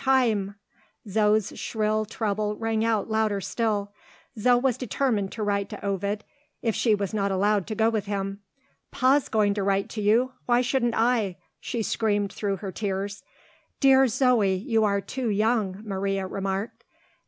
time!" 0.03 0.55
Zo's 1.07 1.53
shrill 1.55 2.05
treble 2.05 2.55
rang 2.57 2.83
out 2.83 3.07
louder 3.07 3.39
still. 3.39 3.93
Zo 4.35 4.57
was 4.57 4.75
determined 4.79 5.31
to 5.33 5.43
write 5.43 5.69
to 5.69 5.85
Ovid, 5.85 6.23
if 6.63 6.73
she 6.73 6.95
was 6.95 7.13
not 7.13 7.31
allowed 7.31 7.67
to 7.67 7.75
go 7.75 7.87
with 7.91 8.07
him. 8.07 8.41
"Pa's 8.89 9.29
going 9.29 9.53
to 9.53 9.61
write 9.61 9.89
to 9.89 10.01
you 10.01 10.31
why 10.47 10.61
shouldn't 10.61 10.95
I?" 10.97 11.37
she 11.59 11.83
screamed 11.83 12.33
through 12.33 12.55
her 12.55 12.71
tears. 12.71 13.21
"Dear 13.79 14.07
Zoe, 14.07 14.55
you 14.55 14.83
are 14.83 15.01
too 15.01 15.29
young," 15.29 15.83
Maria 15.85 16.25
remarked. 16.25 16.83